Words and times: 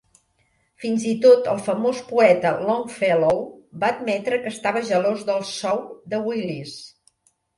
Fins 0.83 1.03
i 1.09 1.11
tot 1.25 1.49
el 1.51 1.59
famós 1.65 1.99
poeta 2.11 2.53
Longfellow 2.69 3.43
va 3.83 3.91
admetre 3.95 4.41
que 4.45 4.53
estava 4.55 4.83
gelós 4.89 5.23
del 5.29 5.47
sou 5.53 5.83
de 6.15 6.25
Willis. 6.31 6.75